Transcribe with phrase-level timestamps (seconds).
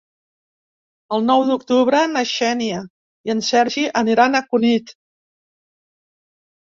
[1.17, 2.81] El nou d'octubre na Xènia
[3.29, 4.91] i en Sergi aniran a Cunit.